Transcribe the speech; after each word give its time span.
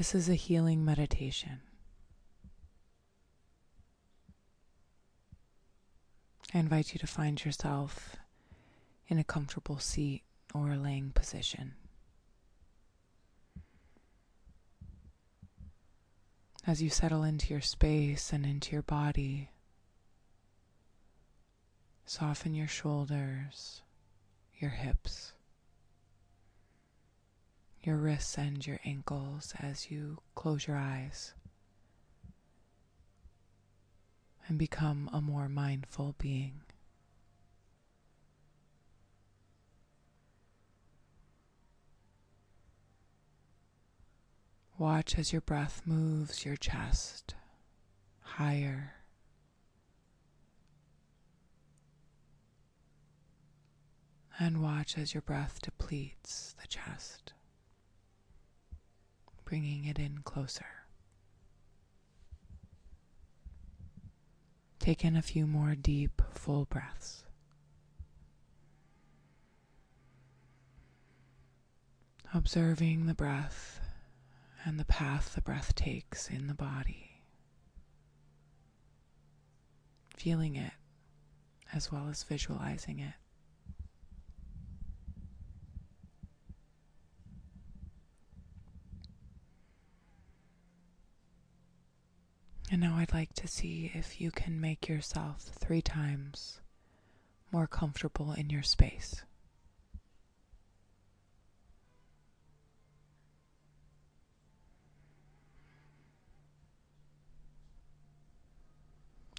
This 0.00 0.14
is 0.14 0.30
a 0.30 0.34
healing 0.34 0.82
meditation. 0.82 1.60
I 6.54 6.58
invite 6.58 6.94
you 6.94 6.98
to 7.00 7.06
find 7.06 7.44
yourself 7.44 8.16
in 9.08 9.18
a 9.18 9.24
comfortable 9.24 9.78
seat 9.78 10.22
or 10.54 10.70
a 10.70 10.78
laying 10.78 11.10
position. 11.10 11.74
As 16.66 16.80
you 16.80 16.88
settle 16.88 17.22
into 17.22 17.52
your 17.52 17.60
space 17.60 18.32
and 18.32 18.46
into 18.46 18.72
your 18.72 18.80
body, 18.80 19.50
soften 22.06 22.54
your 22.54 22.68
shoulders, 22.68 23.82
your 24.58 24.70
hips, 24.70 25.29
your 27.82 27.96
wrists, 27.96 28.36
and 28.36 28.66
your 28.66 28.78
ankles 28.84 29.54
as 29.58 29.90
you 29.90 30.18
close 30.34 30.66
your 30.66 30.76
eyes 30.76 31.32
and 34.48 34.58
become 34.58 35.08
a 35.12 35.20
more 35.20 35.48
mindful 35.48 36.14
being. 36.18 36.60
Watch 44.76 45.18
as 45.18 45.30
your 45.30 45.42
breath 45.42 45.82
moves 45.84 46.44
your 46.44 46.56
chest 46.56 47.34
higher. 48.22 48.94
And 54.38 54.62
watch 54.62 54.96
as 54.96 55.12
your 55.12 55.20
breath 55.20 55.60
depletes 55.60 56.56
the 56.60 56.66
chest, 56.66 57.34
bringing 59.50 59.84
it 59.84 59.98
in 59.98 60.20
closer. 60.22 60.64
Take 64.78 65.04
in 65.04 65.16
a 65.16 65.22
few 65.22 65.44
more 65.44 65.74
deep, 65.74 66.22
full 66.30 66.66
breaths. 66.66 67.24
Observing 72.32 73.06
the 73.06 73.14
breath 73.14 73.80
and 74.64 74.78
the 74.78 74.84
path 74.84 75.34
the 75.34 75.40
breath 75.40 75.74
takes 75.74 76.30
in 76.30 76.46
the 76.46 76.54
body. 76.54 77.24
Feeling 80.16 80.54
it 80.54 80.74
as 81.72 81.90
well 81.90 82.06
as 82.08 82.22
visualizing 82.22 83.00
it. 83.00 83.14
And 92.70 92.80
now 92.80 92.96
I'd 92.98 93.12
like 93.12 93.34
to 93.34 93.48
see 93.48 93.90
if 93.94 94.20
you 94.20 94.30
can 94.30 94.60
make 94.60 94.88
yourself 94.88 95.40
three 95.58 95.82
times 95.82 96.60
more 97.50 97.66
comfortable 97.66 98.32
in 98.32 98.48
your 98.48 98.62
space. 98.62 99.24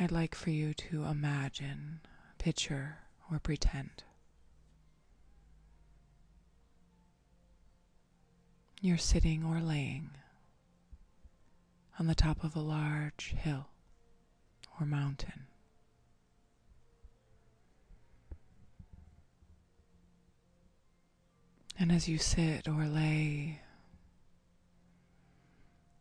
I'd 0.00 0.10
like 0.10 0.34
for 0.34 0.50
you 0.50 0.74
to 0.74 1.04
imagine, 1.04 2.00
picture, 2.38 2.98
or 3.30 3.38
pretend. 3.38 4.02
You're 8.80 8.98
sitting 8.98 9.44
or 9.44 9.60
laying 9.60 10.10
on 11.98 12.06
the 12.06 12.14
top 12.14 12.42
of 12.42 12.56
a 12.56 12.60
large 12.60 13.34
hill 13.38 13.68
or 14.80 14.86
mountain. 14.86 15.46
And 21.78 21.90
as 21.90 22.08
you 22.08 22.18
sit 22.18 22.68
or 22.68 22.86
lay, 22.86 23.60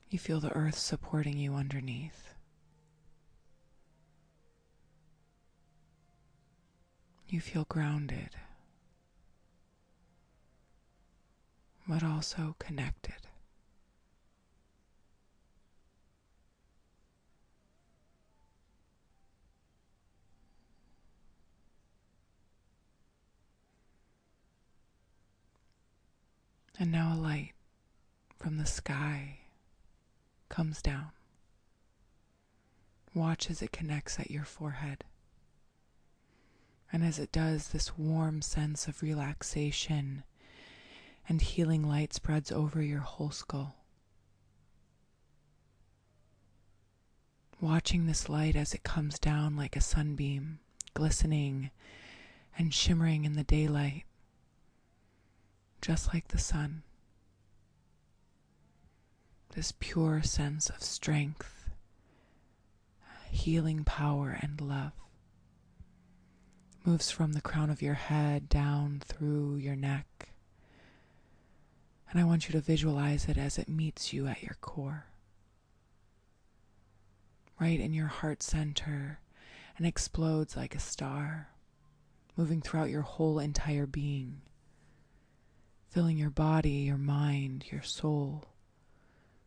you 0.10 0.20
feel 0.20 0.40
the 0.40 0.52
earth 0.54 0.78
supporting 0.78 1.38
you 1.38 1.56
underneath. 1.56 2.34
You 7.28 7.40
feel 7.40 7.66
grounded, 7.70 8.36
but 11.88 12.04
also 12.04 12.56
connected. 12.60 13.28
And 26.82 26.92
now 26.92 27.14
a 27.14 27.16
light 27.16 27.52
from 28.40 28.58
the 28.58 28.66
sky 28.66 29.42
comes 30.50 30.82
down. 30.82 31.10
Watch 33.14 33.52
as 33.52 33.62
it 33.62 33.72
connects 33.72 34.20
at 34.20 34.32
your 34.32 34.46
forehead. 34.46 35.04
And 36.92 37.04
as 37.04 37.20
it 37.20 37.32
does, 37.32 37.68
this 37.68 38.00
warm 38.00 38.42
sense 38.42 38.88
of 38.88 39.04
relaxation 39.04 40.24
and 41.30 41.40
healing 41.40 41.88
light 41.88 42.16
spreads 42.16 42.52
over 42.52 42.82
your 42.82 43.02
whole 43.02 43.30
skull. 43.30 43.76
Watching 47.60 48.08
this 48.08 48.28
light 48.28 48.56
as 48.56 48.74
it 48.74 48.82
comes 48.82 49.20
down 49.20 49.56
like 49.56 49.76
a 49.76 49.82
sunbeam, 49.82 50.58
glistening 50.96 51.70
and 52.58 52.74
shimmering 52.74 53.24
in 53.24 53.34
the 53.34 53.44
daylight, 53.44 54.06
just 55.82 56.14
like 56.14 56.28
the 56.30 56.38
sun. 56.38 56.84
This 59.56 59.74
pure 59.80 60.22
sense 60.24 60.70
of 60.70 60.82
strength, 60.82 61.70
healing 63.30 63.84
power, 63.84 64.38
and 64.42 64.62
love 64.62 64.94
moves 66.86 67.12
from 67.12 67.34
the 67.34 67.42
crown 67.42 67.70
of 67.70 67.82
your 67.82 67.94
head 67.94 68.50
down 68.50 69.02
through 69.06 69.56
your 69.58 69.76
neck. 69.76 70.30
And 72.10 72.20
I 72.20 72.24
want 72.24 72.48
you 72.48 72.54
to 72.54 72.60
visualize 72.62 73.26
it 73.26 73.38
as 73.38 73.58
it 73.58 73.70
meets 73.70 74.12
you 74.12 74.28
at 74.28 74.42
your 74.42 74.58
core, 74.62 75.06
right 77.60 77.80
in 77.80 77.94
your 77.94 78.08
heart 78.08 78.42
center, 78.44 79.20
and 79.78 79.86
explodes 79.86 80.58
like 80.58 80.76
a 80.76 80.80
star, 80.80 81.50
moving 82.36 82.62
throughout 82.62 82.90
your 82.90 83.04
whole 83.04 83.40
entire 83.40 83.86
being, 83.86 84.42
filling 85.92 86.18
your 86.18 86.30
body, 86.30 86.70
your 86.70 86.98
mind, 86.98 87.66
your 87.70 87.82
soul 87.82 88.46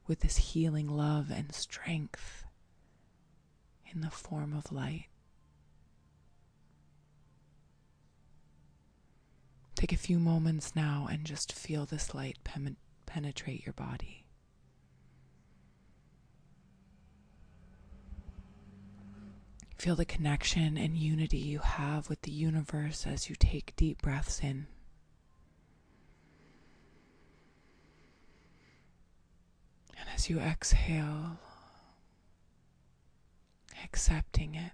with 0.06 0.20
this 0.20 0.36
healing 0.36 0.86
love 0.86 1.30
and 1.30 1.54
strength 1.54 2.44
in 3.90 4.02
the 4.02 4.10
form 4.10 4.52
of 4.54 4.70
light. 4.70 5.06
Take 9.74 9.92
a 9.92 9.96
few 9.96 10.18
moments 10.18 10.76
now 10.76 11.08
and 11.10 11.24
just 11.24 11.52
feel 11.52 11.86
this 11.86 12.14
light 12.14 12.36
pen- 12.44 12.76
penetrate 13.06 13.64
your 13.64 13.72
body. 13.72 14.26
Feel 19.78 19.96
the 19.96 20.04
connection 20.04 20.76
and 20.76 20.96
unity 20.96 21.38
you 21.38 21.58
have 21.58 22.08
with 22.10 22.22
the 22.22 22.30
universe 22.30 23.06
as 23.06 23.30
you 23.30 23.34
take 23.34 23.74
deep 23.76 24.02
breaths 24.02 24.40
in. 24.40 24.66
And 29.98 30.08
as 30.14 30.28
you 30.28 30.38
exhale, 30.40 31.38
accepting 33.84 34.54
it. 34.54 34.72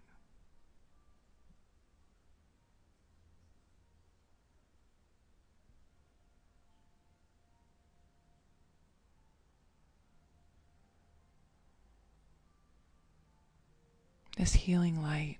This 14.37 14.55
healing 14.55 15.03
light 15.03 15.37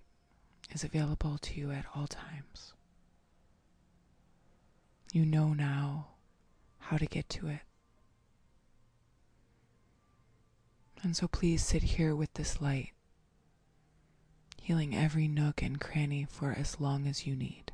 is 0.73 0.85
available 0.85 1.38
to 1.38 1.59
you 1.59 1.71
at 1.71 1.87
all 1.94 2.06
times. 2.06 2.75
You 5.12 5.25
know 5.25 5.55
now 5.55 6.09
how 6.79 6.99
to 6.99 7.06
get 7.06 7.29
to 7.31 7.49
it. 7.49 7.61
And 11.02 11.17
so 11.17 11.29
please 11.29 11.64
sit 11.64 11.82
here 11.82 12.14
with 12.14 12.35
this 12.35 12.61
light, 12.61 12.93
healing 14.61 14.94
every 14.94 15.29
nook 15.29 15.62
and 15.62 15.81
cranny 15.81 16.26
for 16.29 16.52
as 16.52 16.81
long 16.81 17.06
as 17.06 17.26
you 17.26 17.35
need. 17.35 17.73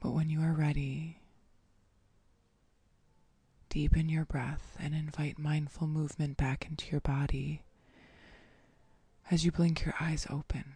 But 0.00 0.12
when 0.12 0.30
you 0.30 0.40
are 0.40 0.52
ready, 0.52 1.20
Deepen 3.70 4.08
your 4.08 4.24
breath 4.24 4.76
and 4.80 4.96
invite 4.96 5.38
mindful 5.38 5.86
movement 5.86 6.36
back 6.36 6.66
into 6.68 6.90
your 6.90 7.00
body 7.00 7.62
as 9.30 9.44
you 9.44 9.52
blink 9.52 9.84
your 9.84 9.94
eyes 10.00 10.26
open 10.28 10.74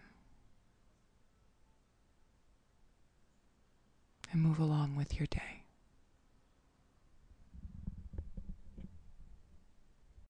and 4.31 4.41
move 4.41 4.59
along 4.59 4.95
with 4.95 5.19
your 5.19 5.27
day. 5.27 5.64